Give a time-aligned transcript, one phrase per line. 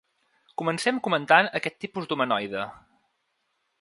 [0.61, 2.65] Comencem comentant aquest tipus d’humanoide.